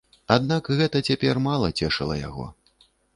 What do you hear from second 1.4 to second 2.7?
мала цешыла яго.